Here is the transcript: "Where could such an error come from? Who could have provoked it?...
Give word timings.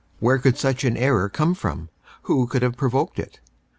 "Where 0.19 0.39
could 0.39 0.57
such 0.57 0.83
an 0.83 0.97
error 0.97 1.29
come 1.29 1.53
from? 1.53 1.89
Who 2.23 2.47
could 2.47 2.63
have 2.63 2.75
provoked 2.75 3.19
it?... 3.19 3.39